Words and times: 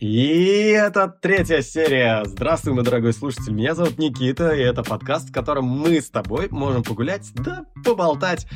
И 0.00 0.70
это 0.76 1.08
третья 1.08 1.60
серия. 1.60 2.22
Здравствуй, 2.24 2.72
мой 2.72 2.84
дорогой 2.84 3.12
слушатель. 3.12 3.52
Меня 3.52 3.74
зовут 3.74 3.98
Никита, 3.98 4.50
и 4.50 4.60
это 4.60 4.84
подкаст, 4.84 5.30
в 5.30 5.32
котором 5.32 5.64
мы 5.64 6.00
с 6.00 6.08
тобой 6.08 6.46
можем 6.50 6.84
погулять, 6.84 7.28
да 7.34 7.64
поболтать, 7.84 8.46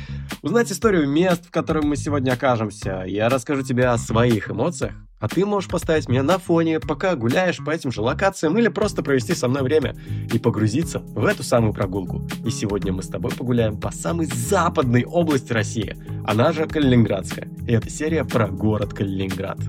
узнать 0.41 0.71
историю 0.71 1.07
мест, 1.09 1.47
в 1.47 1.51
которых 1.51 1.83
мы 1.83 1.97
сегодня 1.97 2.31
окажемся. 2.31 3.03
Я 3.05 3.27
расскажу 3.27 3.61
тебе 3.61 3.87
о 3.87 3.97
своих 3.97 4.49
эмоциях, 4.49 4.93
а 5.19 5.27
ты 5.27 5.45
можешь 5.45 5.69
поставить 5.69 6.07
меня 6.07 6.23
на 6.23 6.37
фоне, 6.37 6.79
пока 6.79 7.15
гуляешь 7.17 7.57
по 7.57 7.71
этим 7.71 7.91
же 7.91 7.99
локациям, 7.99 8.57
или 8.57 8.69
просто 8.69 9.03
провести 9.03 9.35
со 9.35 9.49
мной 9.49 9.63
время 9.63 9.97
и 10.31 10.39
погрузиться 10.39 10.99
в 10.99 11.25
эту 11.25 11.43
самую 11.43 11.73
прогулку. 11.73 12.21
И 12.45 12.51
сегодня 12.51 12.93
мы 12.93 13.03
с 13.03 13.07
тобой 13.07 13.31
погуляем 13.31 13.77
по 13.77 13.91
самой 13.91 14.27
западной 14.27 15.03
области 15.03 15.51
России, 15.51 15.97
она 16.25 16.53
же 16.53 16.67
Калининградская. 16.67 17.49
И 17.67 17.73
это 17.73 17.89
серия 17.89 18.23
про 18.23 18.47
город 18.47 18.93
Калининград. 18.93 19.59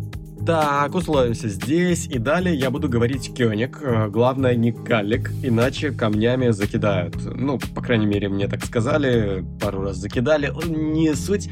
Так, 0.46 0.94
условимся 0.94 1.48
здесь, 1.48 2.06
и 2.06 2.18
далее 2.18 2.54
я 2.54 2.70
буду 2.70 2.86
говорить 2.86 3.34
Кёник, 3.34 3.80
э, 3.80 4.08
главное 4.08 4.54
не 4.54 4.72
Калик, 4.72 5.30
иначе 5.42 5.90
камнями 5.90 6.50
закидают. 6.50 7.16
Ну, 7.24 7.58
по 7.74 7.80
крайней 7.80 8.04
мере, 8.04 8.28
мне 8.28 8.46
так 8.46 8.62
сказали, 8.62 9.42
пару 9.58 9.80
раз 9.80 9.96
закидали. 9.96 10.52
Не 10.66 11.14
суть. 11.14 11.48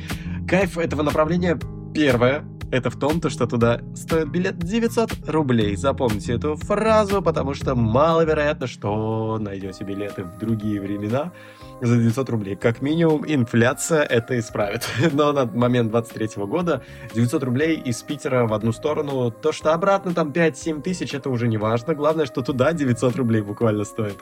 Кайф 0.47 0.77
этого 0.77 1.01
направления 1.01 1.59
первое, 1.95 2.45
это 2.71 2.91
в 2.91 2.99
том, 2.99 3.21
то, 3.21 3.31
что 3.31 3.47
туда 3.47 3.81
стоит 3.95 4.29
билет 4.29 4.59
900 4.59 5.27
рублей. 5.29 5.75
Запомните 5.77 6.35
эту 6.35 6.57
фразу, 6.57 7.23
потому 7.23 7.55
что 7.55 7.75
маловероятно, 7.75 8.67
что 8.67 9.39
найдете 9.39 9.85
билеты 9.85 10.25
в 10.25 10.39
другие 10.39 10.81
времена 10.83 11.33
за 11.83 11.97
900 11.97 12.31
рублей. 12.31 12.57
Как 12.57 12.81
минимум, 12.81 13.25
инфляция 13.27 14.03
это 14.03 14.39
исправит. 14.39 14.89
Но 15.13 15.33
на 15.33 15.47
момент 15.47 15.91
23 15.91 16.45
года 16.47 16.83
900 17.15 17.43
рублей 17.43 17.77
из 17.77 18.03
Питера 18.03 18.47
в 18.47 18.55
одну 18.55 18.73
сторону, 18.73 19.31
то, 19.31 19.53
что 19.53 19.75
обратно 19.75 20.15
там 20.15 20.31
5-7 20.31 20.81
тысяч, 20.83 21.13
это 21.15 21.29
уже 21.29 21.49
не 21.49 21.59
важно. 21.59 21.95
Главное, 21.95 22.27
что 22.27 22.43
туда 22.43 22.73
900 22.73 23.17
рублей 23.17 23.43
буквально 23.43 23.85
стоит. 23.85 24.19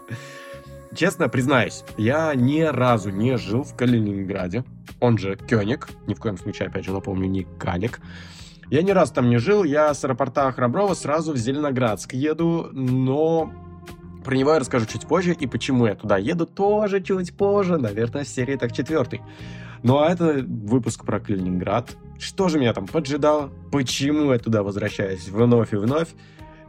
Честно 0.95 1.29
признаюсь, 1.29 1.85
я 1.97 2.35
ни 2.35 2.63
разу 2.63 3.11
не 3.11 3.39
жил 3.39 3.63
в 3.63 3.77
Калининграде, 3.77 4.65
он 4.99 5.19
же 5.19 5.37
Кёник, 5.37 5.89
ни 6.09 6.15
в 6.15 6.19
коем 6.19 6.37
случае, 6.37 6.67
опять 6.67 6.85
же, 6.85 6.93
напомню, 6.93 7.29
не 7.29 7.47
Калик. 7.59 8.01
Я 8.71 8.83
ни 8.83 8.91
разу 8.91 9.15
там 9.15 9.31
не 9.31 9.39
жил, 9.39 9.63
я 9.63 9.95
с 9.95 10.05
аэропорта 10.05 10.51
Храброва 10.51 10.95
сразу 10.95 11.33
в 11.33 11.37
Зеленоградск 11.37 12.15
еду, 12.15 12.71
но 12.73 13.53
про 14.25 14.37
него 14.37 14.53
я 14.53 14.59
расскажу 14.59 14.87
чуть 14.87 15.07
позже, 15.07 15.33
и 15.33 15.47
почему 15.47 15.87
я 15.87 15.95
туда 15.95 16.19
еду 16.19 16.47
тоже 16.47 17.01
чуть 17.03 17.37
позже, 17.37 17.79
наверное, 17.79 18.25
в 18.25 18.29
серии 18.29 18.57
так 18.57 18.73
четвертый. 18.73 19.21
Ну 19.83 19.99
а 19.99 20.11
это 20.11 20.45
выпуск 20.47 21.05
про 21.05 21.21
Калининград. 21.21 21.97
Что 22.19 22.49
же 22.49 22.59
меня 22.59 22.75
там 22.75 22.87
поджидало? 22.87 23.51
Почему 23.73 24.33
я 24.33 24.39
туда 24.39 24.63
возвращаюсь 24.63 25.29
вновь 25.29 25.73
и 25.73 25.77
вновь? 25.77 26.09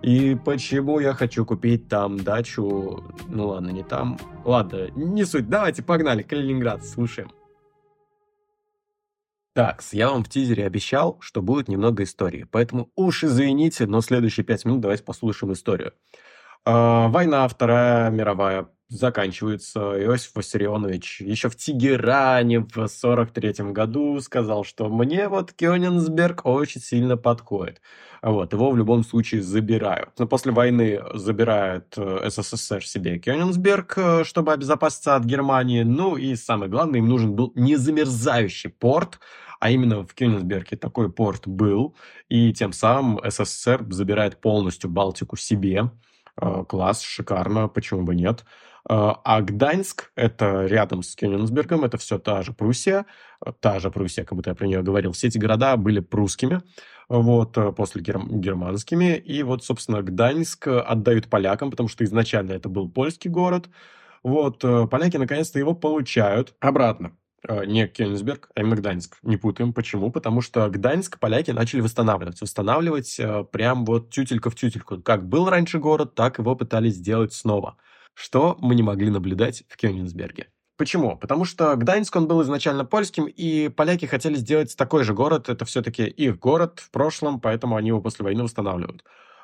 И 0.02 0.36
почему 0.46 1.00
я 1.00 1.14
хочу 1.14 1.46
купить 1.46 1.88
там 1.88 2.18
дачу? 2.18 3.04
Ну 3.28 3.48
ладно, 3.48 3.70
не 3.70 3.84
там. 3.84 4.18
Ладно, 4.46 4.90
не 4.96 5.26
суть. 5.26 5.50
Давайте, 5.50 5.84
погнали. 5.84 6.24
Калининград, 6.24 6.86
слушаем. 6.86 7.32
Так, 9.54 9.84
я 9.92 10.10
вам 10.10 10.24
в 10.24 10.30
тизере 10.30 10.66
обещал, 10.66 11.18
что 11.20 11.42
будет 11.42 11.68
немного 11.68 12.04
истории, 12.04 12.48
поэтому 12.50 12.90
уж 12.96 13.26
извините, 13.26 13.86
но 13.86 14.00
следующие 14.00 14.46
пять 14.46 14.64
минут 14.64 14.80
давайте 14.80 15.04
послушаем 15.04 15.52
историю. 15.52 15.92
А, 16.66 17.08
война 17.08 17.48
Вторая 17.48 18.10
мировая 18.12 18.68
заканчивается. 18.90 19.80
Иосиф 20.04 20.36
Виссарионович 20.36 21.22
еще 21.22 21.50
в 21.50 21.56
Тегеране 21.56 22.60
в 22.60 22.88
43 22.88 23.72
году 23.72 24.20
сказал, 24.20 24.64
что 24.64 24.90
мне 24.90 25.28
вот 25.30 25.54
Кёнигсберг 25.54 26.46
очень 26.46 26.82
сильно 26.82 27.18
подходит. 27.18 27.82
Вот, 28.22 28.54
его 28.54 28.70
в 28.70 28.78
любом 28.78 29.04
случае 29.04 29.42
забирают. 29.42 30.10
Но 30.20 30.28
после 30.28 30.52
войны 30.52 31.02
забирает 31.16 31.94
э, 31.98 32.30
СССР 32.30 32.86
себе 32.86 33.18
Кёнигсберг, 33.18 33.94
э, 33.98 34.24
чтобы 34.26 34.54
обезопаситься 34.54 35.16
от 35.16 35.24
Германии. 35.24 35.84
Ну 35.84 36.18
и 36.18 36.36
самое 36.36 36.70
главное, 36.70 37.00
им 37.00 37.08
нужен 37.08 37.34
был 37.34 37.54
незамерзающий 37.56 38.70
порт, 38.70 39.20
а 39.60 39.72
именно 39.72 40.06
в 40.06 40.14
Кёнигсберге 40.14 40.76
такой 40.78 41.12
порт 41.12 41.48
был, 41.48 41.96
и 42.30 42.54
тем 42.54 42.74
самым 42.74 43.20
СССР 43.28 43.86
забирает 43.90 44.40
полностью 44.42 44.90
Балтику 44.90 45.38
себе. 45.38 45.90
Э, 46.42 46.64
класс, 46.68 47.02
шикарно, 47.02 47.68
почему 47.68 48.04
бы 48.04 48.16
нет. 48.16 48.46
Э, 48.90 49.14
а 49.24 49.42
Гданьск, 49.42 50.12
это 50.16 50.66
рядом 50.66 51.04
с 51.04 51.16
Кёнигсбергом, 51.16 51.84
это 51.86 51.98
все 51.98 52.18
та 52.18 52.42
же 52.42 52.52
Пруссия, 52.54 53.06
э, 53.46 53.52
та 53.60 53.80
же 53.80 53.92
Пруссия, 53.92 54.26
как 54.26 54.36
будто 54.36 54.50
я 54.50 54.56
про 54.56 54.68
нее 54.68 54.82
говорил. 54.82 55.12
Все 55.12 55.28
эти 55.28 55.38
города 55.38 55.78
были 55.78 56.00
прусскими, 56.00 56.62
вот, 57.10 57.58
после 57.76 58.02
гер- 58.02 58.28
германскими. 58.28 59.18
И 59.18 59.44
вот, 59.44 59.64
собственно, 59.64 60.02
Гданьск 60.02 60.68
отдают 60.68 61.30
полякам, 61.30 61.70
потому 61.72 61.90
что 61.90 62.04
изначально 62.04 62.54
это 62.54 62.70
был 62.70 62.90
польский 62.90 63.30
город. 63.30 63.70
Вот, 64.24 64.60
поляки 64.90 65.18
наконец-то 65.18 65.60
его 65.60 65.74
получают 65.74 66.56
обратно. 66.60 67.18
Э, 67.48 67.66
не 67.66 67.88
Кёнигсберг, 67.88 68.50
а 68.56 68.62
именно 68.62 68.76
Гданьск. 68.76 69.18
Не 69.24 69.38
путаем. 69.38 69.74
Почему? 69.74 70.12
Потому 70.12 70.42
что 70.42 70.70
Гданьск 70.70 71.20
поляки 71.20 71.52
начали 71.52 71.82
восстанавливать. 71.82 72.42
Восстанавливать 72.42 73.20
э, 73.20 73.44
прям 73.52 73.86
вот 73.86 74.12
тютелька 74.12 74.50
в 74.50 74.56
тютельку. 74.56 75.02
Как 75.02 75.28
был 75.28 75.50
раньше 75.50 75.80
город, 75.80 76.14
так 76.14 76.38
его 76.38 76.56
пытались 76.56 76.96
сделать 76.96 77.34
снова. 77.34 77.78
Что 78.14 78.58
мы 78.60 78.76
не 78.76 78.84
могли 78.84 79.10
наблюдать 79.10 79.64
в 79.68 79.78
Кёнигсберге. 79.78 80.48
Почему? 80.78 81.18
Потому 81.18 81.46
что 81.46 81.76
Гданьск, 81.76 82.16
он 82.16 82.28
был 82.28 82.42
изначально 82.44 82.86
польским, 82.86 83.26
и 83.26 83.70
поляки 83.70 84.06
хотели 84.06 84.36
сделать 84.36 84.76
такой 84.76 85.04
же 85.04 85.14
город. 85.14 85.50
Это 85.50 85.66
все-таки 85.66 86.04
их 86.06 86.40
город 86.40 86.80
в 86.80 86.92
прошлом, 86.92 87.40
поэтому 87.40 87.76
они 87.76 87.90
его 87.90 88.02
после 88.02 88.24
войны 88.24 88.44
восстанавливают. 88.44 89.04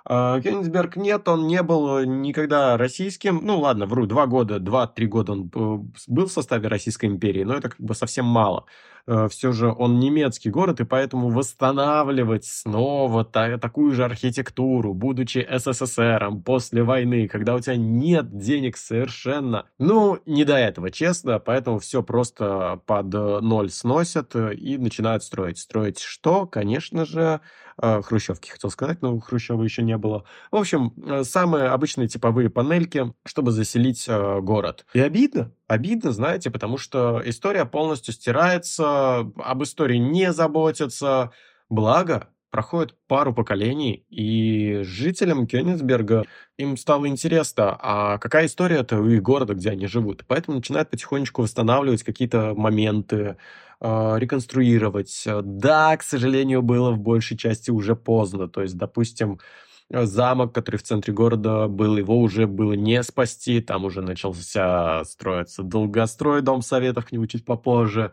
А, 0.09 0.39
Кёнигсберг 0.39 0.95
нет, 0.95 1.27
он 1.27 1.47
не 1.47 1.61
был 1.61 2.03
никогда 2.05 2.77
российским. 2.77 3.41
Ну 3.43 3.59
ладно, 3.59 3.85
вру, 3.85 4.05
два 4.05 4.25
года, 4.25 4.57
два-три 4.59 5.05
года 5.05 5.33
он 5.33 5.51
э, 5.53 5.79
был 6.07 6.27
в 6.27 6.31
составе 6.31 6.69
Российской 6.69 7.07
империи, 7.07 7.43
но 7.43 7.55
это 7.55 7.69
как 7.69 7.79
бы 7.81 7.93
совсем 7.93 8.25
мало. 8.25 8.65
Э, 9.07 9.27
все 9.29 9.53
же 9.53 9.71
он 9.71 9.99
немецкий 9.99 10.49
город, 10.49 10.81
и 10.81 10.85
поэтому 10.85 11.29
восстанавливать 11.29 12.43
снова 12.45 13.23
та, 13.23 13.57
такую 13.57 13.93
же 13.93 14.03
архитектуру, 14.03 14.93
будучи 14.93 15.47
СССРом 15.49 16.43
после 16.43 16.83
войны, 16.83 17.27
когда 17.29 17.55
у 17.55 17.59
тебя 17.59 17.77
нет 17.77 18.37
денег 18.37 18.75
совершенно, 18.75 19.65
ну, 19.79 20.19
не 20.25 20.43
до 20.43 20.57
этого, 20.57 20.91
честно, 20.91 21.39
поэтому 21.39 21.79
все 21.79 22.03
просто 22.03 22.81
под 22.85 23.13
ноль 23.13 23.69
сносят 23.69 24.35
и 24.35 24.77
начинают 24.77 25.23
строить. 25.23 25.57
Строить 25.57 25.99
что? 25.99 26.45
Конечно 26.45 27.05
же, 27.05 27.39
э, 27.81 28.01
хрущевки, 28.01 28.49
хотел 28.49 28.69
сказать, 28.69 29.01
но 29.01 29.17
Хрущева 29.19 29.63
еще 29.63 29.83
не 29.83 29.97
было. 29.97 30.25
В 30.51 30.57
общем, 30.57 30.93
э, 31.05 31.23
самые 31.23 31.69
обычные 31.69 32.09
типовые 32.09 32.49
панельки, 32.49 33.13
чтобы 33.25 33.51
заселить 33.51 34.07
город. 34.07 34.85
И 34.93 34.99
обидно, 34.99 35.51
обидно, 35.67 36.11
знаете, 36.11 36.49
потому 36.51 36.77
что 36.77 37.21
история 37.25 37.65
полностью 37.65 38.13
стирается, 38.13 39.19
об 39.37 39.63
истории 39.63 39.97
не 39.97 40.31
заботятся. 40.33 41.31
Благо, 41.69 42.29
проходит 42.49 42.95
пару 43.07 43.33
поколений, 43.33 44.05
и 44.09 44.79
жителям 44.83 45.47
Кёнигсберга 45.47 46.25
им 46.57 46.77
стало 46.77 47.07
интересно, 47.07 47.77
а 47.81 48.17
какая 48.17 48.45
история 48.47 48.77
это 48.77 48.97
их 49.03 49.21
города, 49.21 49.53
где 49.53 49.71
они 49.71 49.87
живут. 49.87 50.23
Поэтому 50.27 50.57
начинают 50.57 50.89
потихонечку 50.89 51.41
восстанавливать 51.41 52.03
какие-то 52.03 52.53
моменты, 52.55 53.37
а, 53.79 54.15
реконструировать. 54.17 55.23
Да, 55.43 55.95
к 55.97 56.03
сожалению, 56.03 56.61
было 56.61 56.91
в 56.91 56.99
большей 56.99 57.37
части 57.37 57.69
уже 57.69 57.95
поздно. 57.95 58.47
То 58.47 58.61
есть, 58.61 58.77
допустим, 58.77 59.39
Э, 59.39 59.41
замок, 59.89 60.53
который 60.53 60.77
в 60.77 60.83
центре 60.83 61.13
города 61.13 61.67
был, 61.67 61.97
его 61.97 62.19
уже 62.19 62.47
было 62.47 62.73
не 62.73 63.01
спасти, 63.03 63.61
там 63.61 63.85
уже 63.85 64.01
начался 64.01 65.03
строиться 65.05 65.63
долгострой, 65.63 66.41
дом 66.41 66.61
советов, 66.61 67.05
к 67.05 67.11
нему 67.11 67.27
чуть 67.27 67.45
попозже. 67.45 68.11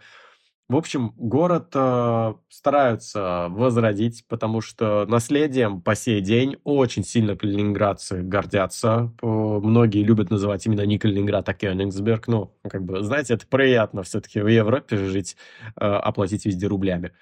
В 0.66 0.76
общем, 0.76 1.12
город 1.18 1.72
э, 1.74 2.34
стараются 2.48 3.48
возродить, 3.50 4.24
потому 4.28 4.62
что 4.62 5.04
наследием 5.06 5.82
по 5.82 5.94
сей 5.94 6.22
день 6.22 6.56
очень 6.64 7.04
сильно 7.04 7.36
калининградцы 7.36 8.22
гордятся. 8.22 9.12
Многие 9.20 10.02
любят 10.02 10.30
называть 10.30 10.64
именно 10.64 10.86
не 10.86 10.98
Калининград, 10.98 11.46
а 11.50 11.52
Кёнигсберг. 11.52 12.28
Ну, 12.28 12.56
как 12.66 12.82
бы, 12.82 13.02
знаете, 13.02 13.34
это 13.34 13.46
приятно 13.46 14.04
все-таки 14.04 14.40
в 14.40 14.46
Европе 14.46 14.96
жить, 14.96 15.36
э, 15.78 15.84
оплатить 15.84 16.46
везде 16.46 16.66
рублями. 16.66 17.12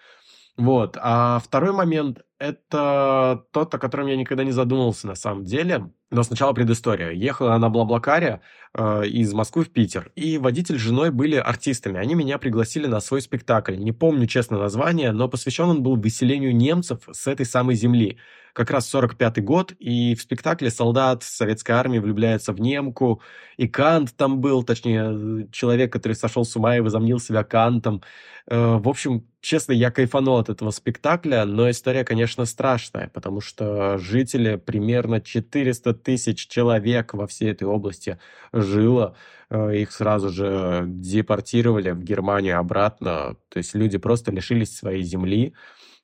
Вот. 0.57 0.97
А 1.01 1.39
второй 1.39 1.73
момент– 1.73 2.23
это 2.39 3.45
тот, 3.53 3.75
о 3.75 3.79
котором 3.79 4.07
я 4.07 4.17
никогда 4.17 4.45
не 4.45 4.53
задумывался 4.53 5.07
на 5.07 5.15
самом 5.15 5.45
деле. 5.45 5.91
Но 6.13 6.23
сначала 6.23 6.53
предыстория. 6.53 7.11
Ехала 7.11 7.57
на 7.57 7.71
Блаблакаре 7.71 8.43
э, 8.75 9.07
из 9.07 9.33
Москвы 9.33 9.65
в 9.65 9.71
Питер, 9.71 10.13
и 10.15 10.37
водитель 10.37 10.79
с 10.79 10.83
женой 10.83 11.11
были 11.11 11.37
артистами. 11.37 11.99
Они 11.99 12.15
меня 12.15 12.37
пригласили 12.37 12.87
на 12.87 13.01
свой 13.01 13.23
спектакль. 13.23 13.77
Не 13.77 13.93
помню, 13.93 14.27
честно, 14.27 14.59
название, 14.59 15.13
но 15.13 15.27
посвящен 15.27 15.71
он 15.71 15.83
был 15.83 15.97
выселению 15.97 16.55
немцев 16.55 17.09
с 17.11 17.27
этой 17.27 17.47
самой 17.47 17.77
земли. 17.77 18.19
Как 18.53 18.71
раз 18.71 18.95
45-й 18.95 19.41
год, 19.41 19.73
и 19.79 20.15
в 20.15 20.21
спектакле 20.21 20.71
солдат 20.71 21.23
советской 21.23 21.73
армии 21.73 21.99
влюбляется 21.99 22.53
в 22.53 22.61
немку, 22.61 23.23
и 23.57 23.67
Кант 23.67 24.15
там 24.15 24.43
был, 24.43 24.63
точнее, 24.63 25.49
человек, 25.51 25.91
который 25.91 26.13
сошел 26.13 26.45
с 26.45 26.55
ума 26.55 26.77
и 26.77 26.81
возомнил 26.81 27.19
себя 27.19 27.45
Кантом. 27.45 28.03
Э, 28.47 28.77
в 28.77 28.87
общем, 28.87 29.27
честно, 29.41 29.73
я 29.73 29.91
кайфанул 29.91 30.37
от 30.39 30.51
этого 30.51 30.71
спектакля, 30.71 31.47
но 31.47 31.71
история, 31.71 32.05
конечно, 32.05 32.45
страшная, 32.45 33.09
потому 33.09 33.41
что 33.41 33.97
жители, 33.97 34.57
примерно 34.57 35.23
400 35.23 35.95
тысяч 36.03 36.47
человек 36.49 37.15
во 37.15 37.27
всей 37.27 37.53
этой 37.53 37.65
области 37.65 38.19
жило, 38.53 39.17
э, 39.51 39.77
их 39.77 39.93
сразу 39.93 40.31
же 40.31 40.85
депортировали 40.87 41.91
в 41.91 42.03
Германию 42.03 42.59
обратно, 42.59 43.37
то 43.49 43.59
есть 43.59 43.75
люди 43.75 43.99
просто 43.99 44.31
лишились 44.33 44.77
своей 44.77 45.03
земли, 45.03 45.55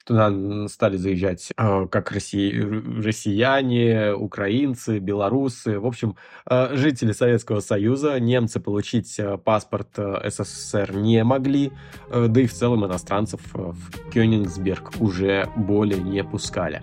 Туда 0.05 0.33
стали 0.69 0.97
заезжать 0.97 1.53
э, 1.55 1.87
как 1.91 2.13
росси... 2.13 2.51
россияне, 2.59 4.15
украинцы, 4.15 5.01
белорусы, 5.01 5.79
в 5.79 5.85
общем, 5.85 6.17
э, 6.49 6.71
жители 6.77 7.13
Советского 7.13 7.61
Союза. 7.61 8.19
Немцы 8.19 8.59
получить 8.59 9.21
паспорт 9.45 9.99
СССР 9.99 10.93
не 10.95 11.23
могли, 11.25 11.73
да 12.11 12.41
и 12.41 12.47
в 12.47 12.55
целом 12.55 12.87
иностранцев 12.87 13.41
в 13.53 14.11
Кёнигсберг 14.11 14.99
уже 14.99 15.47
более 15.57 16.01
не 16.01 16.25
пускали. 16.25 16.83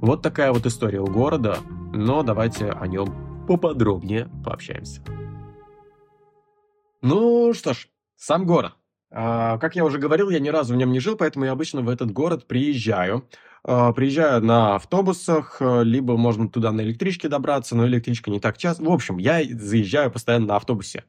Вот 0.00 0.22
такая 0.22 0.52
вот 0.52 0.64
история 0.64 1.00
у 1.00 1.06
города, 1.06 1.58
но 1.92 2.22
давайте 2.22 2.70
о 2.70 2.86
нем 2.86 3.46
поподробнее 3.46 4.28
пообщаемся. 4.44 5.02
Ну 7.02 7.52
что 7.54 7.72
ж, 7.72 7.88
сам 8.16 8.46
город. 8.46 8.72
А, 9.10 9.58
как 9.58 9.74
я 9.76 9.84
уже 9.84 9.98
говорил, 9.98 10.30
я 10.30 10.38
ни 10.38 10.48
разу 10.48 10.74
в 10.74 10.76
нем 10.76 10.92
не 10.92 11.00
жил, 11.00 11.16
поэтому 11.16 11.44
я 11.46 11.52
обычно 11.52 11.80
в 11.80 11.88
этот 11.88 12.12
город 12.12 12.46
приезжаю. 12.46 13.28
А, 13.64 13.92
приезжаю 13.92 14.44
на 14.44 14.76
автобусах, 14.76 15.60
либо 15.60 16.16
можно 16.16 16.48
туда 16.48 16.72
на 16.72 16.82
электричке 16.82 17.28
добраться, 17.28 17.74
но 17.74 17.86
электричка 17.86 18.30
не 18.30 18.40
так 18.40 18.58
часто. 18.58 18.84
В 18.84 18.90
общем, 18.90 19.18
я 19.18 19.42
заезжаю 19.42 20.10
постоянно 20.10 20.46
на 20.46 20.56
автобусе. 20.56 21.04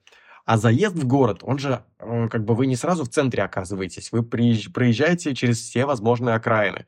А 0.45 0.57
заезд 0.57 0.95
в 0.95 1.06
город, 1.06 1.39
он 1.44 1.60
же, 1.60 1.83
э, 2.00 2.28
как 2.30 2.45
бы 2.45 2.56
вы 2.56 2.66
не 2.66 2.75
сразу 2.75 3.04
в 3.04 3.10
центре 3.10 3.44
оказываетесь, 3.44 4.12
вы 4.12 4.24
проезжаете 4.24 5.36
через 5.36 5.62
все 5.62 5.86
возможные 5.86 6.36
окраины. 6.36 6.86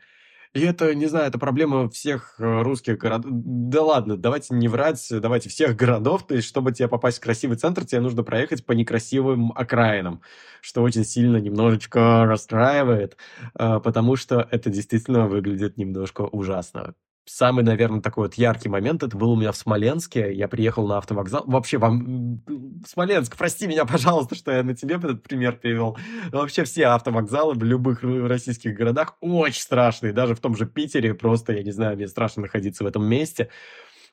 И 0.54 0.62
это, 0.62 0.94
не 0.94 1.08
знаю, 1.08 1.28
это 1.28 1.40
проблема 1.40 1.90
всех 1.90 2.36
э, 2.38 2.62
русских 2.62 3.00
городов. 3.00 3.32
Да 3.34 3.82
ладно, 3.82 4.18
давайте 4.18 4.54
не 4.54 4.68
врать, 4.68 5.04
давайте 5.10 5.50
всех 5.50 5.76
городов. 5.76 6.28
То 6.28 6.36
есть, 6.36 6.48
чтобы 6.48 6.72
тебе 6.72 6.88
попасть 6.88 7.18
в 7.18 7.22
красивый 7.22 7.58
центр, 7.58 7.86
тебе 7.86 8.02
нужно 8.02 8.24
проехать 8.24 8.64
по 8.64 8.74
некрасивым 8.74 9.52
окраинам, 9.56 10.22
что 10.62 10.84
очень 10.84 11.06
сильно 11.06 11.38
немножечко 11.38 12.26
расстраивает, 12.26 13.18
э, 13.58 13.80
потому 13.80 14.16
что 14.16 14.48
это 14.52 14.70
действительно 14.70 15.28
выглядит 15.28 15.78
немножко 15.78 16.22
ужасно. 16.22 16.94
Самый, 17.26 17.64
наверное, 17.64 18.02
такой 18.02 18.26
вот 18.26 18.34
яркий 18.34 18.68
момент, 18.68 19.02
это 19.02 19.16
был 19.16 19.32
у 19.32 19.36
меня 19.38 19.54
в 19.54 19.58
Смоленске. 19.58 20.34
Я 20.34 20.50
приехал 20.50 20.86
на 20.88 20.98
автовокзал. 20.98 21.44
Вообще, 21.48 21.78
вам... 21.78 22.42
Смоленск, 22.86 23.38
прости 23.38 23.66
меня, 23.66 23.86
пожалуйста, 23.86 24.36
что 24.36 24.52
я 24.52 24.62
на 24.62 24.76
тебе 24.76 24.96
этот 24.96 25.24
пример 25.24 25.58
привел. 25.58 25.98
Вообще 26.32 26.66
все 26.66 26.88
автовокзалы 26.88 27.54
в 27.54 27.64
любых 27.64 28.04
российских 28.04 28.76
городах 28.76 29.16
очень 29.22 29.62
страшные. 29.62 30.12
Даже 30.12 30.36
в 30.36 30.42
том 30.42 30.58
же 30.58 30.66
Питере 30.66 31.14
просто, 31.14 31.54
я 31.54 31.64
не 31.64 31.72
знаю, 31.72 31.96
мне 31.96 32.10
страшно 32.10 32.42
находиться 32.42 32.84
в 32.84 32.88
этом 32.88 33.06
месте. 33.06 33.50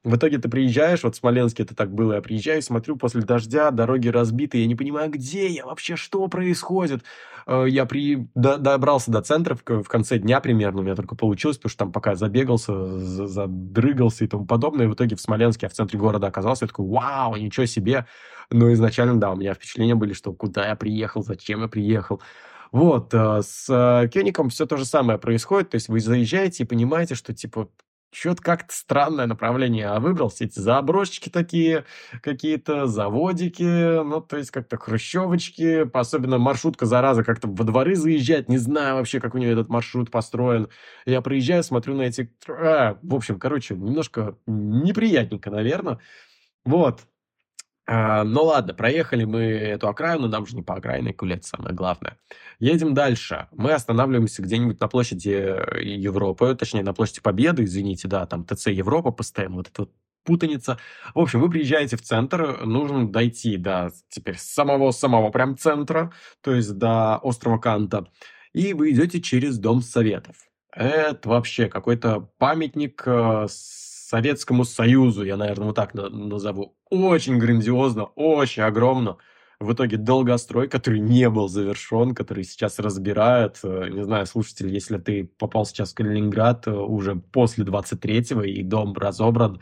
В 0.02 0.16
итоге 0.16 0.38
ты 0.38 0.48
приезжаешь, 0.48 1.04
вот 1.04 1.14
в 1.14 1.18
Смоленске 1.18 1.62
это 1.62 1.74
так 1.74 1.92
было, 1.92 2.14
я 2.14 2.22
приезжаю, 2.22 2.62
смотрю, 2.62 2.96
после 2.96 3.20
дождя 3.20 3.70
дороги 3.70 4.08
разбиты, 4.08 4.56
я 4.56 4.66
не 4.66 4.74
понимаю, 4.74 5.10
где 5.10 5.46
я 5.48 5.66
вообще, 5.66 5.94
что 5.96 6.26
происходит. 6.28 7.02
Э, 7.46 7.66
я 7.68 7.84
при... 7.84 8.26
добрался 8.34 9.10
до 9.10 9.20
центра 9.20 9.54
в, 9.54 9.62
конце 9.62 10.18
дня 10.18 10.40
примерно, 10.40 10.80
у 10.80 10.82
меня 10.82 10.96
только 10.96 11.16
получилось, 11.16 11.58
потому 11.58 11.70
что 11.70 11.78
там 11.80 11.92
пока 11.92 12.14
забегался, 12.14 12.98
задрыгался 13.26 14.24
и 14.24 14.28
тому 14.28 14.46
подобное, 14.46 14.86
и 14.86 14.88
в 14.88 14.94
итоге 14.94 15.16
в 15.16 15.20
Смоленске, 15.20 15.66
я 15.66 15.70
в 15.70 15.74
центре 15.74 15.98
города 15.98 16.28
оказался, 16.28 16.64
я 16.64 16.68
такой, 16.68 16.86
вау, 16.86 17.36
ничего 17.36 17.66
себе. 17.66 18.06
Но 18.50 18.72
изначально, 18.72 19.20
да, 19.20 19.32
у 19.32 19.36
меня 19.36 19.52
впечатления 19.52 19.94
были, 19.96 20.14
что 20.14 20.32
куда 20.32 20.66
я 20.66 20.76
приехал, 20.76 21.22
зачем 21.22 21.60
я 21.60 21.68
приехал. 21.68 22.22
Вот, 22.72 23.12
э, 23.12 23.42
с 23.42 23.66
э, 23.68 24.08
Кёником 24.08 24.48
все 24.48 24.64
то 24.64 24.78
же 24.78 24.86
самое 24.86 25.18
происходит, 25.18 25.70
то 25.70 25.74
есть 25.74 25.88
вы 25.88 26.00
заезжаете 26.00 26.62
и 26.62 26.66
понимаете, 26.66 27.16
что, 27.16 27.34
типа, 27.34 27.68
что-то 28.12 28.42
как-то 28.42 28.74
странное 28.74 29.26
направление 29.26 29.86
а 29.86 30.00
выбрал. 30.00 30.28
Все 30.28 30.46
эти 30.46 30.58
заброшечки 30.58 31.28
такие, 31.28 31.84
какие-то 32.22 32.86
заводики, 32.86 34.02
ну, 34.02 34.20
то 34.20 34.36
есть 34.36 34.50
как-то 34.50 34.76
хрущевочки. 34.76 35.88
Особенно 35.96 36.38
маршрутка, 36.38 36.86
зараза, 36.86 37.24
как-то 37.24 37.48
во 37.48 37.64
дворы 37.64 37.94
заезжать. 37.94 38.48
Не 38.48 38.58
знаю 38.58 38.96
вообще, 38.96 39.20
как 39.20 39.34
у 39.34 39.38
нее 39.38 39.52
этот 39.52 39.68
маршрут 39.68 40.10
построен. 40.10 40.68
Я 41.06 41.20
проезжаю, 41.20 41.62
смотрю 41.62 41.94
на 41.94 42.02
эти... 42.02 42.32
А, 42.48 42.98
в 43.02 43.14
общем, 43.14 43.38
короче, 43.38 43.74
немножко 43.74 44.36
неприятненько, 44.46 45.50
наверное. 45.50 46.00
Вот. 46.64 47.06
А, 47.92 48.22
ну 48.22 48.44
ладно, 48.44 48.72
проехали 48.72 49.24
мы 49.24 49.40
эту 49.40 49.88
окраину, 49.88 50.28
нам 50.28 50.46
же 50.46 50.54
не 50.54 50.62
по 50.62 50.74
окраине 50.74 51.12
гулять, 51.12 51.44
самое 51.44 51.74
главное. 51.74 52.16
Едем 52.60 52.94
дальше. 52.94 53.48
Мы 53.50 53.72
останавливаемся 53.72 54.42
где-нибудь 54.42 54.78
на 54.78 54.86
площади 54.86 55.30
э, 55.30 55.82
Европы, 55.82 56.54
точнее, 56.54 56.84
на 56.84 56.94
площади 56.94 57.20
Победы, 57.20 57.64
извините, 57.64 58.06
да, 58.06 58.26
там 58.26 58.44
ТЦ 58.44 58.68
Европа 58.68 59.10
постоянно, 59.10 59.56
вот 59.56 59.66
эта 59.70 59.82
вот 59.82 59.92
путаница. 60.22 60.78
В 61.16 61.18
общем, 61.18 61.40
вы 61.40 61.50
приезжаете 61.50 61.96
в 61.96 62.02
центр, 62.02 62.64
нужно 62.64 63.10
дойти 63.10 63.56
до 63.56 63.90
теперь 64.08 64.38
самого-самого 64.38 65.30
прям 65.32 65.58
центра, 65.58 66.12
то 66.42 66.54
есть 66.54 66.78
до 66.78 67.16
острова 67.16 67.58
Канта, 67.58 68.06
и 68.52 68.72
вы 68.72 68.92
идете 68.92 69.20
через 69.20 69.58
Дом 69.58 69.82
Советов. 69.82 70.36
Это 70.72 71.28
вообще 71.28 71.68
какой-то 71.68 72.30
памятник 72.38 73.02
э, 73.04 73.48
Советскому 74.10 74.64
Союзу, 74.64 75.24
я, 75.24 75.36
наверное, 75.36 75.66
вот 75.66 75.76
так 75.76 75.94
назову. 75.94 76.74
Очень 76.90 77.38
грандиозно, 77.38 78.06
очень 78.16 78.64
огромно. 78.64 79.18
В 79.60 79.72
итоге 79.72 79.98
долгострой, 79.98 80.68
который 80.68 80.98
не 80.98 81.30
был 81.30 81.46
завершен, 81.46 82.12
который 82.14 82.42
сейчас 82.42 82.80
разбирают. 82.80 83.60
Э, 83.62 83.88
не 83.88 84.02
знаю, 84.02 84.26
слушатель, 84.26 84.74
если 84.74 84.98
ты 84.98 85.30
попал 85.38 85.64
сейчас 85.64 85.92
в 85.92 85.94
Калининград 85.94 86.66
э, 86.66 86.72
уже 86.72 87.14
после 87.14 87.64
23-го 87.64 88.42
и 88.42 88.64
дом 88.64 88.94
разобран, 88.94 89.60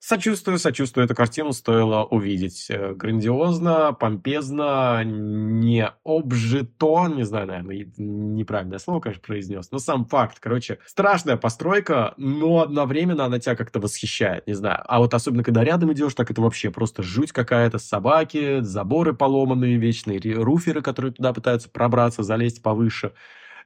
Сочувствую, 0.00 0.58
сочувствую. 0.58 1.06
Эту 1.06 1.16
картину 1.16 1.52
стоило 1.52 2.04
увидеть. 2.04 2.66
Э, 2.70 2.94
грандиозно, 2.94 3.92
помпезно, 3.92 5.02
не 5.04 5.90
обжито, 6.04 7.08
не 7.08 7.24
знаю, 7.24 7.48
наверное, 7.48 7.86
неправильное 7.96 8.78
слово, 8.78 9.00
конечно, 9.00 9.22
произнес, 9.26 9.72
но 9.72 9.80
сам 9.80 10.04
факт, 10.04 10.38
короче, 10.38 10.78
страшная 10.86 11.36
постройка, 11.36 12.14
но 12.16 12.60
одновременно 12.62 13.24
она 13.24 13.40
тебя 13.40 13.56
как-то 13.56 13.80
восхищает, 13.80 14.46
не 14.46 14.54
знаю. 14.54 14.82
А 14.86 15.00
вот 15.00 15.14
особенно, 15.14 15.42
когда 15.42 15.64
рядом 15.64 15.92
идешь, 15.92 16.14
так 16.14 16.30
это 16.30 16.40
вообще 16.42 16.70
просто 16.70 17.02
жуть 17.02 17.32
какая-то, 17.32 17.78
собаки, 17.78 18.60
заборы 18.60 19.14
поломанные, 19.14 19.78
вечные 19.78 20.20
руферы, 20.20 20.80
которые 20.80 21.12
туда 21.12 21.32
пытаются 21.32 21.68
пробраться, 21.68 22.22
залезть 22.22 22.62
повыше. 22.62 23.12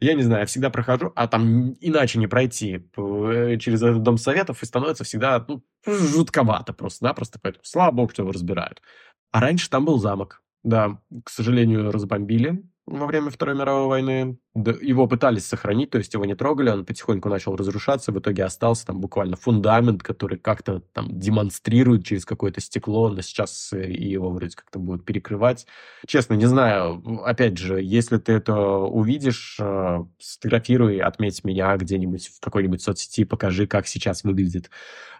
Я 0.02 0.14
не 0.14 0.22
знаю, 0.22 0.46
всегда 0.49 0.69
прохожу, 0.69 1.12
а 1.14 1.28
там 1.28 1.75
иначе 1.81 2.19
не 2.19 2.26
пройти 2.26 2.88
э, 2.96 3.56
через 3.58 3.82
этот 3.82 4.03
дом 4.03 4.19
советов, 4.19 4.60
и 4.62 4.67
становится 4.67 5.05
всегда 5.05 5.44
ну, 5.46 5.62
жутковато 5.86 6.72
просто-напросто, 6.72 7.38
поэтому 7.41 7.65
слава 7.65 7.93
богу, 7.93 8.10
что 8.10 8.22
его 8.22 8.32
разбирают. 8.32 8.82
А 9.31 9.41
раньше 9.41 9.70
там 9.70 9.84
был 9.84 9.98
замок. 9.98 10.43
Да, 10.65 11.00
к 11.24 11.31
сожалению, 11.31 11.93
разбомбили 11.93 12.65
во 12.93 13.06
время 13.06 13.31
Второй 13.31 13.55
мировой 13.55 13.87
войны. 13.89 14.39
Его 14.55 15.06
пытались 15.06 15.46
сохранить, 15.46 15.91
то 15.91 15.99
есть 15.99 16.13
его 16.13 16.27
не 16.27 16.34
трогали, 16.34 16.69
он 16.69 16.84
потихоньку 16.84 17.31
начал 17.31 17.56
разрушаться, 17.56 18.13
в 18.13 18.19
итоге 18.19 18.44
остался 18.44 18.87
там 18.87 19.01
буквально 19.01 19.37
фундамент, 19.37 20.03
который 20.03 20.39
как-то 20.39 20.81
там 20.93 21.08
демонстрирует 21.08 22.05
через 22.05 22.27
какое-то 22.27 22.61
стекло, 22.61 23.08
но 23.08 23.22
сейчас 23.22 23.72
его 23.72 24.31
вроде 24.31 24.55
как-то 24.55 24.79
будут 24.79 25.06
перекрывать. 25.06 25.67
Честно, 26.06 26.34
не 26.34 26.44
знаю, 26.44 27.03
опять 27.25 27.56
же, 27.56 27.81
если 27.82 28.19
ты 28.19 28.32
это 28.32 28.55
увидишь, 28.55 29.56
э, 29.58 30.05
сфотографируй, 30.19 30.99
отметь 31.01 31.44
меня 31.44 31.75
где-нибудь 31.77 32.29
в 32.29 32.41
какой-нибудь 32.41 32.82
соцсети, 32.82 33.25
покажи, 33.25 33.67
как 33.67 33.87
сейчас 33.87 34.22
выглядит 34.22 34.70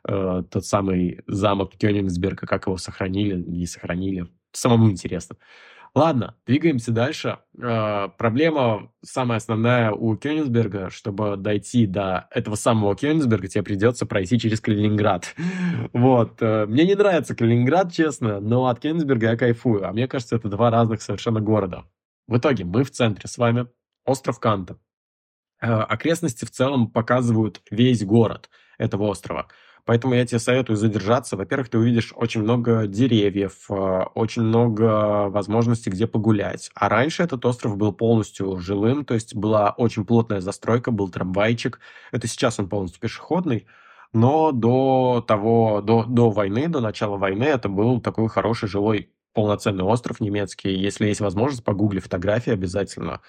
э, 0.07 0.43
тот 0.51 0.67
самый 0.67 1.21
замок 1.27 1.73
Кёнигсберга, 1.79 2.47
как 2.47 2.67
его 2.67 2.77
сохранили, 2.77 3.35
не 3.35 3.67
сохранили. 3.67 4.27
Самому 4.53 4.91
интересно. 4.91 5.37
Ладно, 5.95 6.37
двигаемся 6.47 6.91
дальше. 6.91 7.39
Э, 7.61 8.09
проблема 8.17 8.91
самая 9.03 9.37
основная 9.37 9.93
у 9.93 10.17
Кёнигсберга, 10.17 10.89
чтобы 10.89 11.37
дойти 11.37 11.87
до 11.87 12.29
этого 12.31 12.55
самого 12.55 12.97
Кёнигсберга, 12.97 13.49
тебе 13.49 13.63
придется 13.63 14.07
пройти 14.07 14.39
через 14.39 14.61
Калининград. 14.61 15.35
Вот. 15.93 16.41
Э, 16.41 16.65
мне 16.67 16.87
не 16.87 16.95
нравится 16.95 17.35
Калининград, 17.37 17.93
честно, 17.93 18.41
но 18.41 18.69
от 18.69 18.81
Кёнигсберга 18.81 19.31
я 19.33 19.37
кайфую. 19.37 19.87
А 19.87 19.93
мне 19.93 20.09
кажется, 20.09 20.37
это 20.37 20.49
два 20.49 20.71
разных 20.71 21.03
совершенно 21.03 21.41
города. 21.41 21.85
В 22.27 22.39
итоге 22.39 22.65
мы 22.65 22.85
в 22.85 22.91
центре 22.91 23.29
с 23.29 23.37
вами. 23.37 23.67
Остров 24.07 24.41
Канта. 24.41 24.79
Э, 25.61 25.75
окрестности 25.75 26.47
в 26.47 26.51
целом 26.51 26.91
показывают 26.91 27.61
весь 27.71 28.03
город 28.05 28.49
этого 28.79 29.05
острова. 29.05 29.49
Поэтому 29.85 30.15
я 30.15 30.25
тебе 30.25 30.39
советую 30.39 30.77
задержаться. 30.77 31.37
Во-первых, 31.37 31.69
ты 31.69 31.79
увидишь 31.79 32.13
очень 32.15 32.43
много 32.43 32.87
деревьев, 32.87 33.67
э, 33.69 33.75
очень 34.15 34.43
много 34.43 35.29
возможностей, 35.29 35.91
где 35.91 36.07
погулять. 36.07 36.71
А 36.75 36.89
раньше 36.89 37.25
этот 37.25 37.45
остров 37.45 37.77
был 37.77 37.93
полностью 37.93 38.59
жилым, 38.59 39.05
то 39.05 39.15
есть 39.15 39.35
была 39.35 39.71
очень 39.71 40.05
плотная 40.05 40.41
застройка, 40.41 40.93
был 40.93 41.09
трамвайчик. 41.11 41.81
Это 42.13 42.29
сейчас 42.29 42.61
он 42.61 42.69
полностью 42.69 43.01
пешеходный. 43.01 43.67
Но 44.13 44.53
до 44.53 45.25
того, 45.27 45.81
до, 45.81 46.05
до 46.05 46.31
войны, 46.31 46.69
до 46.69 46.81
начала 46.81 47.17
войны, 47.17 47.45
это 47.45 47.69
был 47.69 48.01
такой 48.01 48.29
хороший 48.29 48.69
жилой 48.69 49.11
полноценный 49.33 49.85
остров 49.85 50.21
немецкий. 50.21 50.75
Если 50.75 51.07
есть 51.07 51.21
возможность, 51.21 51.65
погугли 51.65 51.99
фотографии 51.99 52.53
обязательно. 52.53 53.21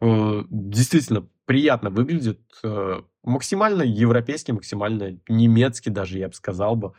Э, 0.00 0.42
действительно 0.50 1.28
приятно 1.48 1.88
выглядит. 1.88 2.40
Э, 2.62 3.00
максимально 3.24 3.82
европейский, 3.82 4.52
максимально 4.52 5.18
немецкий 5.28 5.88
даже, 5.88 6.18
я 6.18 6.28
бы 6.28 6.34
сказал 6.34 6.76
бы. 6.76 6.92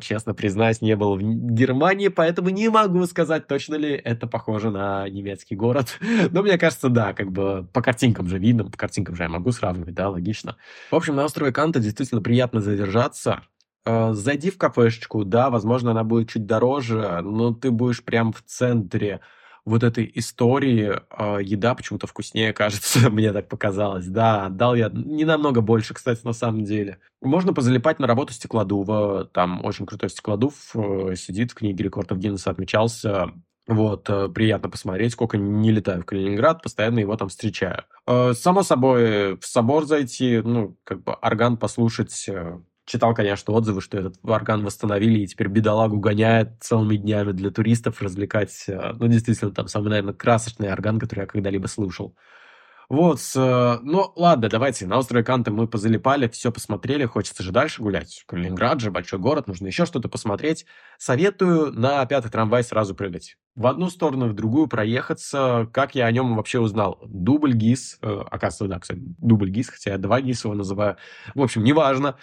Честно 0.00 0.34
признаюсь, 0.34 0.82
не 0.82 0.94
был 0.96 1.16
в 1.16 1.22
Германии, 1.22 2.08
поэтому 2.08 2.50
не 2.50 2.68
могу 2.68 3.06
сказать, 3.06 3.46
точно 3.46 3.76
ли 3.76 3.92
это 3.92 4.26
похоже 4.26 4.70
на 4.70 5.08
немецкий 5.08 5.56
город. 5.56 5.98
Но 6.30 6.42
мне 6.42 6.58
кажется, 6.58 6.90
да, 6.90 7.14
как 7.14 7.32
бы 7.32 7.66
по 7.72 7.80
картинкам 7.80 8.28
же 8.28 8.38
видно, 8.38 8.64
по 8.64 8.76
картинкам 8.76 9.14
же 9.14 9.22
я 9.22 9.30
могу 9.30 9.50
сравнивать, 9.50 9.94
да, 9.94 10.10
логично. 10.10 10.56
В 10.90 10.94
общем, 10.96 11.16
на 11.16 11.24
острове 11.24 11.50
Канта 11.50 11.80
действительно 11.80 12.20
приятно 12.20 12.60
задержаться. 12.60 13.44
Э, 13.86 14.12
зайди 14.12 14.50
в 14.50 14.58
кафешечку, 14.58 15.24
да, 15.24 15.48
возможно, 15.48 15.92
она 15.92 16.04
будет 16.04 16.28
чуть 16.28 16.44
дороже, 16.44 17.20
но 17.22 17.54
ты 17.54 17.70
будешь 17.70 18.04
прям 18.04 18.34
в 18.34 18.42
центре 18.42 19.20
вот 19.66 19.82
этой 19.82 20.10
истории 20.14 20.92
э, 21.10 21.42
еда 21.42 21.74
почему-то 21.74 22.06
вкуснее 22.06 22.52
кажется, 22.54 23.10
мне 23.10 23.32
так 23.32 23.48
показалось. 23.48 24.06
Да, 24.06 24.48
дал 24.48 24.74
я 24.74 24.88
не 24.92 25.24
намного 25.24 25.60
больше, 25.60 25.92
кстати, 25.92 26.20
на 26.24 26.32
самом 26.32 26.64
деле. 26.64 26.98
Можно 27.20 27.52
позалипать 27.52 27.98
на 27.98 28.06
работу 28.06 28.32
стеклодува. 28.32 29.26
Там 29.26 29.64
очень 29.64 29.84
крутой 29.84 30.10
стеклодув 30.10 30.54
э, 30.74 31.16
сидит, 31.16 31.50
в 31.50 31.56
книге 31.56 31.84
рекордов 31.84 32.18
Гиннесса 32.18 32.50
отмечался. 32.50 33.32
Вот, 33.66 34.08
э, 34.08 34.28
приятно 34.28 34.70
посмотреть, 34.70 35.12
сколько 35.12 35.36
не 35.36 35.72
летаю 35.72 36.02
в 36.02 36.04
Калининград, 36.04 36.62
постоянно 36.62 37.00
его 37.00 37.16
там 37.16 37.28
встречаю. 37.28 37.82
Э, 38.06 38.32
само 38.32 38.62
собой, 38.62 39.36
в 39.36 39.44
собор 39.44 39.86
зайти, 39.86 40.40
ну, 40.44 40.76
как 40.84 41.02
бы 41.02 41.14
орган 41.14 41.56
послушать 41.56 42.28
э, 42.28 42.60
Читал, 42.86 43.14
конечно, 43.14 43.52
отзывы, 43.52 43.80
что 43.80 43.98
этот 43.98 44.14
орган 44.22 44.64
восстановили, 44.64 45.18
и 45.18 45.26
теперь 45.26 45.48
бедолагу 45.48 45.98
гоняет 45.98 46.62
целыми 46.62 46.96
днями 46.96 47.32
для 47.32 47.50
туристов 47.50 48.00
развлекать. 48.00 48.64
Э, 48.68 48.92
ну, 48.94 49.08
действительно, 49.08 49.50
там 49.50 49.66
самый, 49.66 49.88
наверное, 49.88 50.14
красочный 50.14 50.72
орган, 50.72 51.00
который 51.00 51.20
я 51.22 51.26
когда-либо 51.26 51.66
слушал. 51.66 52.14
Вот, 52.88 53.18
э, 53.34 53.78
ну 53.82 54.12
ладно, 54.14 54.48
давайте, 54.48 54.86
на 54.86 54.98
острове 54.98 55.24
Канты 55.24 55.50
мы 55.50 55.66
позалипали, 55.66 56.28
все 56.28 56.52
посмотрели, 56.52 57.04
хочется 57.06 57.42
же 57.42 57.50
дальше 57.50 57.82
гулять. 57.82 58.22
Калининград 58.26 58.80
же, 58.80 58.92
большой 58.92 59.18
город, 59.18 59.48
нужно 59.48 59.66
еще 59.66 59.84
что-то 59.84 60.08
посмотреть. 60.08 60.64
Советую 60.96 61.72
на 61.72 62.06
пятый 62.06 62.30
трамвай 62.30 62.62
сразу 62.62 62.94
прыгать. 62.94 63.36
В 63.56 63.66
одну 63.68 63.88
сторону, 63.88 64.28
в 64.28 64.34
другую 64.34 64.66
проехаться. 64.66 65.66
Как 65.72 65.94
я 65.94 66.04
о 66.04 66.12
нем 66.12 66.36
вообще 66.36 66.60
узнал? 66.60 66.98
Дубль 67.06 67.54
ГИС, 67.54 67.98
э, 68.02 68.22
оказывается, 68.30 68.68
да, 68.68 68.78
кстати, 68.78 69.00
дубль 69.18 69.48
ГИС, 69.48 69.70
хотя 69.70 69.92
я 69.92 69.98
два 69.98 70.20
ГИС 70.20 70.44
его 70.44 70.52
называю. 70.52 70.98
В 71.34 71.40
общем, 71.40 71.64
неважно. 71.64 72.16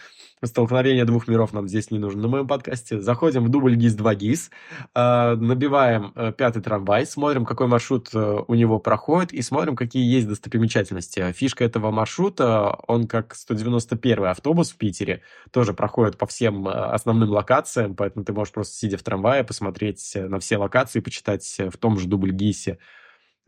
Столкновение 0.46 1.06
двух 1.06 1.28
миров 1.28 1.54
нам 1.54 1.68
здесь 1.68 1.90
не 1.90 2.00
нужно 2.00 2.24
на 2.24 2.28
моем 2.28 2.48
подкасте. 2.48 3.00
Заходим 3.00 3.46
в 3.46 3.50
дубль 3.50 3.76
ГИС 3.76 3.94
2 3.96 4.16
ГИС, 4.16 4.52
э, 4.94 5.36
набиваем 5.36 6.12
э, 6.16 6.34
пятый 6.38 6.62
трамвай, 6.62 7.06
смотрим, 7.06 7.46
какой 7.46 7.68
маршрут 7.68 8.10
э, 8.14 8.40
у 8.46 8.54
него 8.54 8.78
проходит, 8.80 9.32
и 9.32 9.42
смотрим, 9.42 9.76
какие 9.76 10.04
есть 10.04 10.28
достопримечательности. 10.28 11.32
Фишка 11.32 11.64
этого 11.64 11.92
маршрута, 11.92 12.78
он 12.88 13.08
как 13.08 13.36
191 13.36 14.26
автобус 14.26 14.72
в 14.72 14.78
Питере, 14.78 15.22
тоже 15.52 15.74
проходит 15.74 16.18
по 16.18 16.28
всем 16.28 16.68
основным 16.68 17.30
локациям, 17.30 17.96
поэтому 17.96 18.26
ты 18.26 18.34
можешь 18.34 18.54
просто, 18.54 18.76
сидя 18.76 18.98
в 18.98 19.04
трамвае, 19.04 19.46
посмотреть 19.46 20.12
на 20.14 20.40
все 20.40 20.58
локации, 20.58 21.00
почитать 21.00 21.23
в 21.26 21.78
том 21.78 22.00
же 22.00 22.08
дубль 22.08 22.32
ГИСе 22.32 22.80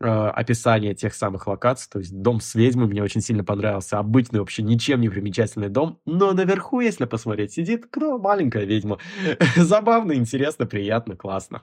э, 0.00 0.06
описание 0.06 0.94
тех 0.94 1.14
самых 1.14 1.46
локаций. 1.46 1.88
То 1.90 1.98
есть 1.98 2.12
дом 2.20 2.40
с 2.40 2.54
ведьмой 2.54 2.86
мне 2.88 3.02
очень 3.02 3.20
сильно 3.20 3.44
понравился. 3.44 3.98
Обычный, 3.98 4.40
вообще 4.40 4.62
ничем 4.62 5.00
не 5.00 5.08
примечательный 5.08 5.68
дом. 5.68 6.00
Но 6.04 6.32
наверху, 6.32 6.80
если 6.80 7.04
посмотреть, 7.04 7.52
сидит 7.52 7.86
кто? 7.86 8.18
Маленькая 8.18 8.64
ведьма. 8.64 8.98
Забавно, 9.56 10.12
интересно, 10.12 10.66
приятно, 10.66 11.16
классно. 11.16 11.62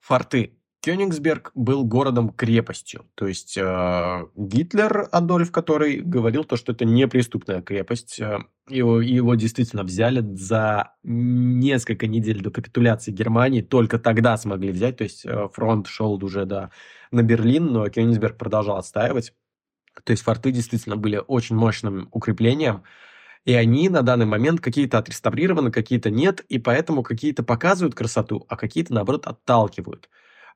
Форты. 0.00 0.59
Кёнигсберг 0.82 1.52
был 1.54 1.84
городом-крепостью. 1.84 3.04
То 3.14 3.26
есть 3.26 3.58
э, 3.58 4.26
Гитлер, 4.34 5.08
Адольф, 5.12 5.52
который 5.52 6.00
говорил 6.00 6.44
то, 6.44 6.56
что 6.56 6.72
это 6.72 6.86
неприступная 6.86 7.60
крепость. 7.60 8.18
Э, 8.18 8.38
его, 8.68 9.02
его 9.02 9.34
действительно 9.34 9.84
взяли 9.84 10.20
за 10.34 10.94
несколько 11.02 12.06
недель 12.06 12.40
до 12.40 12.50
капитуляции 12.50 13.12
Германии. 13.12 13.60
Только 13.60 13.98
тогда 13.98 14.38
смогли 14.38 14.72
взять. 14.72 14.96
То 14.96 15.04
есть 15.04 15.26
э, 15.26 15.48
фронт 15.52 15.86
шел 15.86 16.12
уже 16.24 16.46
до, 16.46 16.70
на 17.10 17.22
Берлин, 17.22 17.66
но 17.66 17.88
Кёнигсберг 17.88 18.38
продолжал 18.38 18.78
отстаивать. 18.78 19.34
То 20.04 20.12
есть 20.12 20.22
форты 20.22 20.50
действительно 20.50 20.96
были 20.96 21.22
очень 21.26 21.56
мощным 21.56 22.08
укреплением. 22.10 22.84
И 23.44 23.52
они 23.52 23.90
на 23.90 24.00
данный 24.00 24.26
момент 24.26 24.60
какие-то 24.60 24.98
отреставрированы, 24.98 25.70
какие-то 25.70 26.10
нет, 26.10 26.40
и 26.48 26.58
поэтому 26.58 27.02
какие-то 27.02 27.42
показывают 27.42 27.94
красоту, 27.94 28.44
а 28.48 28.56
какие-то, 28.56 28.94
наоборот, 28.94 29.26
отталкивают. 29.26 30.08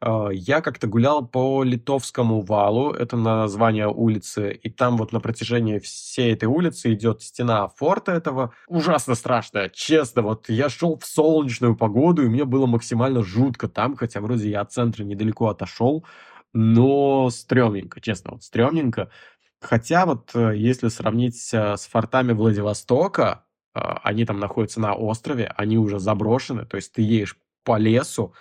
А, 0.06 0.28
я 0.30 0.60
как-то 0.60 0.86
гулял 0.86 1.26
по 1.26 1.62
Литовскому 1.62 2.42
валу, 2.42 2.92
это 2.92 3.16
название 3.16 3.88
улицы, 3.88 4.52
и 4.52 4.68
там 4.68 4.98
вот 4.98 5.12
на 5.12 5.20
протяжении 5.20 5.78
всей 5.78 6.34
этой 6.34 6.44
улицы 6.44 6.92
идет 6.92 7.22
стена 7.22 7.68
форта 7.68 8.12
этого. 8.12 8.52
Ужасно 8.66 9.14
страшно, 9.14 9.70
честно. 9.70 10.20
Вот 10.20 10.50
я 10.50 10.68
шел 10.68 10.98
в 10.98 11.06
солнечную 11.06 11.74
погоду, 11.74 12.22
и 12.22 12.28
мне 12.28 12.44
было 12.44 12.66
максимально 12.66 13.22
жутко 13.22 13.66
там, 13.66 13.96
хотя 13.96 14.20
вроде 14.20 14.50
я 14.50 14.60
от 14.60 14.72
центра 14.72 15.04
недалеко 15.04 15.48
отошел, 15.48 16.04
но 16.52 17.30
стрёмненько, 17.30 18.02
честно, 18.02 18.32
вот 18.32 18.42
стрёмненько. 18.42 19.10
Хотя 19.58 20.04
вот 20.04 20.32
э, 20.34 20.52
если 20.54 20.88
сравнить 20.88 21.48
э, 21.54 21.78
с 21.78 21.86
фортами 21.86 22.32
Владивостока, 22.32 23.46
они 23.72 24.24
там 24.24 24.38
находятся 24.38 24.80
на 24.80 24.94
острове, 24.94 25.52
они 25.56 25.78
уже 25.78 25.98
заброшены, 25.98 26.64
то 26.64 26.76
есть 26.76 26.92
ты 26.92 27.02
едешь 27.02 27.36
по 27.64 27.76
лесу, 27.76 28.32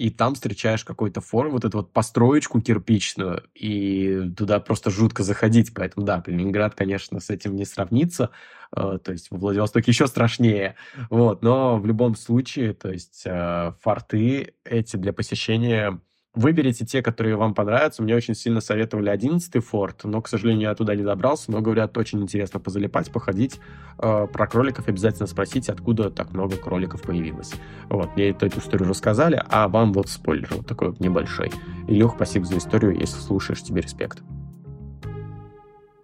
и 0.00 0.08
там 0.08 0.34
встречаешь 0.34 0.82
какой-то 0.82 1.20
форм, 1.20 1.50
вот 1.50 1.66
эту 1.66 1.78
вот 1.78 1.92
построечку 1.92 2.62
кирпичную, 2.62 3.44
и 3.54 4.30
туда 4.34 4.58
просто 4.58 4.90
жутко 4.90 5.22
заходить. 5.22 5.74
Поэтому, 5.74 6.06
да, 6.06 6.22
Калининград, 6.22 6.74
конечно, 6.74 7.20
с 7.20 7.28
этим 7.28 7.54
не 7.54 7.66
сравнится. 7.66 8.30
Э, 8.74 8.98
то 9.02 9.12
есть 9.12 9.30
во 9.30 9.36
Владивостоке 9.36 9.90
еще 9.90 10.06
страшнее. 10.06 10.76
Вот, 11.10 11.42
но 11.42 11.78
в 11.78 11.84
любом 11.84 12.16
случае, 12.16 12.72
то 12.72 12.90
есть 12.90 13.24
э, 13.26 13.72
форты 13.82 14.54
эти 14.64 14.96
для 14.96 15.12
посещения 15.12 16.00
Выберите 16.32 16.86
те, 16.86 17.02
которые 17.02 17.34
вам 17.34 17.54
понравятся. 17.54 18.04
Мне 18.04 18.14
очень 18.14 18.36
сильно 18.36 18.60
советовали 18.60 19.08
11 19.08 19.64
форт, 19.64 20.04
но, 20.04 20.22
к 20.22 20.28
сожалению, 20.28 20.68
я 20.68 20.74
туда 20.76 20.94
не 20.94 21.02
добрался. 21.02 21.50
Но, 21.50 21.60
говорят, 21.60 21.98
очень 21.98 22.22
интересно 22.22 22.60
позалипать, 22.60 23.10
походить. 23.10 23.58
Э, 23.98 24.28
про 24.32 24.46
кроликов 24.46 24.86
обязательно 24.86 25.26
спросите, 25.26 25.72
откуда 25.72 26.08
так 26.08 26.32
много 26.32 26.56
кроликов 26.56 27.02
появилось. 27.02 27.52
Вот, 27.88 28.14
мне 28.14 28.28
эту, 28.28 28.46
эту 28.46 28.60
историю 28.60 28.88
рассказали, 28.88 29.42
а 29.48 29.66
вам 29.66 29.92
вот 29.92 30.08
спойлер 30.08 30.48
вот 30.52 30.68
такой 30.68 30.94
небольшой. 31.00 31.50
Илюх, 31.88 32.14
спасибо 32.14 32.44
за 32.44 32.58
историю, 32.58 32.96
если 32.96 33.18
слушаешь, 33.18 33.62
тебе 33.62 33.80
респект. 33.80 34.22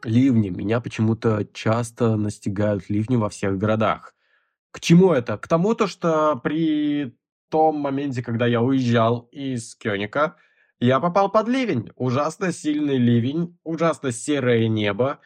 Ливни. 0.02 0.50
Меня 0.50 0.80
почему-то 0.80 1.46
часто 1.52 2.16
настигают 2.16 2.90
ливни 2.90 3.14
во 3.14 3.28
всех 3.28 3.58
городах. 3.58 4.12
К 4.72 4.80
чему 4.80 5.12
это? 5.12 5.38
К 5.38 5.46
тому, 5.46 5.74
то, 5.74 5.86
что 5.86 6.34
при 6.42 7.14
том 7.50 7.78
моменте, 7.78 8.22
когда 8.22 8.46
я 8.46 8.60
уезжал 8.62 9.28
из 9.32 9.74
Кёника, 9.76 10.36
я 10.80 11.00
попал 11.00 11.30
под 11.30 11.48
ливень. 11.48 11.90
Ужасно 11.96 12.52
сильный 12.52 12.98
ливень, 12.98 13.58
ужасно 13.64 14.12
серое 14.12 14.68
небо. 14.68 15.20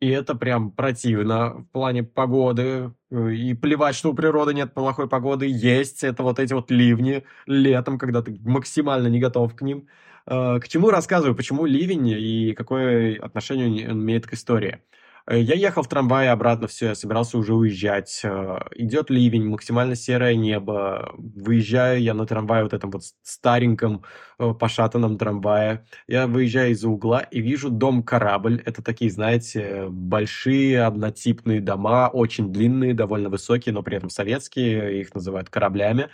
И 0.00 0.08
это 0.10 0.34
прям 0.34 0.70
противно 0.72 1.54
в 1.60 1.64
плане 1.72 2.02
погоды. 2.02 2.92
И 3.10 3.54
плевать, 3.54 3.94
что 3.94 4.10
у 4.10 4.14
природы 4.14 4.52
нет 4.52 4.74
плохой 4.74 5.08
погоды. 5.08 5.46
Есть 5.48 6.04
это 6.04 6.22
вот 6.22 6.38
эти 6.38 6.52
вот 6.52 6.70
ливни 6.70 7.24
летом, 7.46 7.98
когда 7.98 8.22
ты 8.22 8.38
максимально 8.44 9.08
не 9.08 9.20
готов 9.20 9.54
к 9.54 9.62
ним. 9.62 9.88
Э, 10.26 10.58
к 10.60 10.68
чему 10.68 10.90
рассказываю, 10.90 11.34
почему 11.34 11.64
ливень 11.64 12.08
и 12.08 12.52
какое 12.54 13.18
отношение 13.18 13.90
он 13.90 14.02
имеет 14.02 14.26
к 14.26 14.34
истории. 14.34 14.82
Э, 15.28 15.40
я 15.40 15.54
ехал 15.54 15.82
в 15.82 15.88
трамвае 15.88 16.30
обратно, 16.30 16.68
все, 16.68 16.86
я 16.88 16.94
собирался 16.94 17.38
уже 17.38 17.54
уезжать. 17.54 18.20
Э, 18.24 18.60
идет 18.74 19.10
ливень, 19.10 19.48
максимально 19.48 19.96
серое 19.96 20.34
небо. 20.36 21.12
Выезжаю 21.16 22.00
я 22.00 22.14
на 22.14 22.26
трамвае, 22.26 22.62
вот 22.64 22.72
этом 22.72 22.90
вот 22.90 23.02
стареньком 23.22 24.04
э, 24.38 24.52
пошатанном 24.54 25.18
трамвае. 25.18 25.86
Я 26.06 26.26
выезжаю 26.26 26.72
из-за 26.72 26.88
угла 26.88 27.20
и 27.20 27.40
вижу 27.40 27.70
дом-корабль. 27.70 28.62
Это 28.64 28.82
такие, 28.82 29.10
знаете, 29.10 29.86
большие 29.88 30.82
однотипные 30.84 31.60
дома, 31.60 32.08
очень 32.08 32.52
длинные, 32.52 32.94
довольно 32.94 33.28
высокие, 33.28 33.72
но 33.72 33.82
при 33.82 33.96
этом 33.96 34.10
советские. 34.10 35.00
Их 35.00 35.14
называют 35.14 35.50
кораблями. 35.50 36.08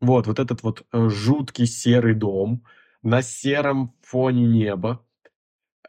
Вот, 0.00 0.26
вот 0.26 0.38
этот 0.38 0.62
вот 0.62 0.86
жуткий 0.92 1.66
серый 1.66 2.14
дом 2.14 2.64
на 3.02 3.22
сером 3.22 3.94
фоне 4.02 4.46
неба. 4.46 5.04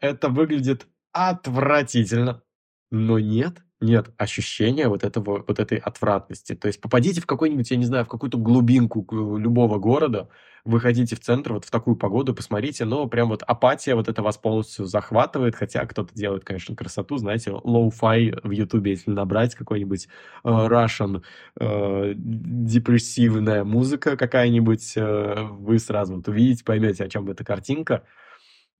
Это 0.00 0.28
выглядит 0.28 0.86
отвратительно. 1.12 2.42
Но 2.90 3.18
нет, 3.18 3.62
нет 3.80 4.10
ощущения 4.16 4.88
вот 4.88 5.04
этого, 5.04 5.44
вот 5.46 5.58
этой 5.58 5.78
отвратности. 5.78 6.54
То 6.54 6.68
есть 6.68 6.80
попадите 6.80 7.20
в 7.20 7.26
какой-нибудь, 7.26 7.70
я 7.70 7.76
не 7.76 7.84
знаю, 7.84 8.04
в 8.04 8.08
какую-то 8.08 8.38
глубинку 8.38 9.06
любого 9.36 9.78
города, 9.78 10.28
выходите 10.64 11.16
в 11.16 11.20
центр 11.20 11.52
вот 11.52 11.64
в 11.64 11.70
такую 11.70 11.96
погоду, 11.96 12.34
посмотрите, 12.34 12.84
но 12.84 13.06
прям 13.06 13.28
вот 13.28 13.42
апатия 13.42 13.94
вот 13.94 14.08
это 14.08 14.22
вас 14.22 14.36
полностью 14.38 14.86
захватывает, 14.86 15.54
хотя 15.54 15.84
кто-то 15.86 16.14
делает, 16.14 16.44
конечно, 16.44 16.74
красоту, 16.74 17.18
знаете, 17.18 17.50
low-fi 17.50 18.40
в 18.42 18.50
ютубе, 18.50 18.92
если 18.92 19.10
набрать 19.10 19.54
какой-нибудь 19.54 20.08
э, 20.44 20.48
Russian 20.48 21.22
э, 21.60 22.12
депрессивная 22.16 23.64
музыка 23.64 24.16
какая-нибудь, 24.16 24.94
э, 24.96 25.46
вы 25.50 25.78
сразу 25.78 26.16
вот 26.16 26.28
увидите, 26.28 26.64
поймете, 26.64 27.04
о 27.04 27.08
чем 27.08 27.30
эта 27.30 27.44
картинка. 27.44 28.04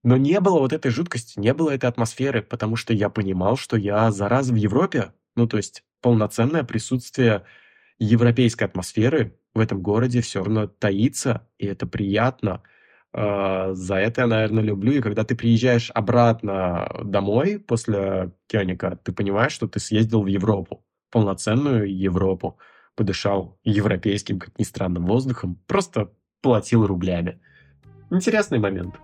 Но 0.03 0.17
не 0.17 0.39
было 0.39 0.59
вот 0.59 0.73
этой 0.73 0.91
жуткости, 0.91 1.39
не 1.39 1.53
было 1.53 1.71
этой 1.71 1.89
атмосферы, 1.89 2.41
потому 2.41 2.75
что 2.75 2.93
я 2.93 3.09
понимал, 3.09 3.57
что 3.57 3.75
я 3.77 4.11
зараза 4.11 4.53
в 4.53 4.55
Европе. 4.55 5.13
Ну, 5.35 5.47
то 5.47 5.57
есть 5.57 5.83
полноценное 6.01 6.63
присутствие 6.63 7.45
европейской 7.97 8.63
атмосферы 8.63 9.37
в 9.53 9.59
этом 9.59 9.81
городе 9.81 10.21
все 10.21 10.39
равно 10.39 10.67
таится, 10.67 11.47
и 11.57 11.65
это 11.65 11.85
приятно. 11.85 12.63
А, 13.11 13.73
за 13.73 13.95
это 13.95 14.21
я, 14.21 14.27
наверное, 14.27 14.63
люблю. 14.63 14.93
И 14.93 15.01
когда 15.01 15.23
ты 15.23 15.35
приезжаешь 15.35 15.91
обратно 15.93 16.89
домой 17.03 17.59
после 17.59 18.31
Кёника, 18.47 18.99
ты 19.03 19.11
понимаешь, 19.11 19.51
что 19.51 19.67
ты 19.67 19.79
съездил 19.79 20.21
в 20.23 20.27
Европу, 20.27 20.85
полноценную 21.11 21.93
Европу, 21.93 22.57
подышал 22.95 23.57
европейским, 23.63 24.39
как 24.39 24.57
ни 24.59 24.63
странно, 24.63 24.99
воздухом, 24.99 25.59
просто 25.67 26.11
платил 26.41 26.85
рублями. 26.85 27.41
Интересный 28.11 28.59
момент. 28.59 28.95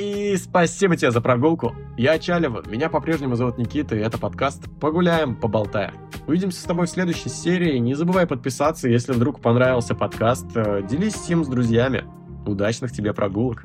И 0.00 0.34
спасибо 0.38 0.96
тебе 0.96 1.10
за 1.10 1.20
прогулку. 1.20 1.74
Я 1.98 2.18
Чалева, 2.18 2.64
меня 2.66 2.88
по-прежнему 2.88 3.36
зовут 3.36 3.58
Никита, 3.58 3.94
и 3.96 3.98
это 3.98 4.16
подкаст 4.16 4.62
«Погуляем, 4.80 5.36
поболтаем». 5.36 5.92
Увидимся 6.26 6.62
с 6.62 6.64
тобой 6.64 6.86
в 6.86 6.90
следующей 6.90 7.28
серии. 7.28 7.76
Не 7.76 7.94
забывай 7.94 8.26
подписаться, 8.26 8.88
если 8.88 9.12
вдруг 9.12 9.42
понравился 9.42 9.94
подкаст. 9.94 10.46
Э, 10.54 10.82
делись 10.88 11.28
им 11.28 11.44
с 11.44 11.48
друзьями. 11.48 12.04
Удачных 12.46 12.92
тебе 12.92 13.12
прогулок! 13.12 13.62